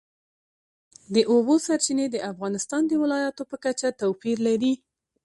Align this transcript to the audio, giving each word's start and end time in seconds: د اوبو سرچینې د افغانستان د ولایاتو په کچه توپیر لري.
د 1.15 1.15
اوبو 1.31 1.55
سرچینې 1.65 2.05
د 2.11 2.17
افغانستان 2.31 2.81
د 2.87 2.93
ولایاتو 3.03 3.43
په 3.51 3.55
کچه 3.63 3.87
توپیر 4.01 4.37
لري. 4.47 4.73